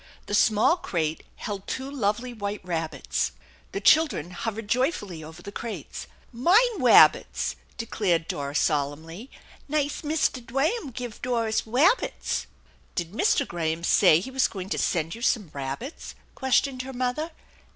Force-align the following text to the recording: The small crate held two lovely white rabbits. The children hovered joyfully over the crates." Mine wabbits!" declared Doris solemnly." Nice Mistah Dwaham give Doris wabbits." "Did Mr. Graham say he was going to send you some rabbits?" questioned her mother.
The 0.25 0.33
small 0.33 0.77
crate 0.77 1.21
held 1.35 1.67
two 1.67 1.87
lovely 1.91 2.33
white 2.33 2.65
rabbits. 2.65 3.33
The 3.71 3.79
children 3.79 4.31
hovered 4.31 4.67
joyfully 4.67 5.23
over 5.23 5.43
the 5.43 5.51
crates." 5.51 6.07
Mine 6.47 6.79
wabbits!" 6.79 7.55
declared 7.77 8.27
Doris 8.27 8.57
solemnly." 8.59 9.29
Nice 9.67 10.01
Mistah 10.03 10.41
Dwaham 10.41 10.89
give 10.91 11.21
Doris 11.21 11.67
wabbits." 11.67 12.47
"Did 12.95 13.11
Mr. 13.11 13.47
Graham 13.47 13.83
say 13.83 14.19
he 14.19 14.31
was 14.31 14.47
going 14.47 14.69
to 14.69 14.79
send 14.79 15.13
you 15.13 15.21
some 15.21 15.51
rabbits?" 15.53 16.15
questioned 16.33 16.81
her 16.81 16.93
mother. 16.93 17.29